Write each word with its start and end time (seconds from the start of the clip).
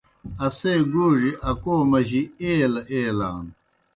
اسے 0.45 0.73
گوڙیْ 0.93 1.31
اکو 1.49 1.75
مجیْ 1.91 2.21
ایلہ 2.41 2.81
ایلان۔ 2.91 3.45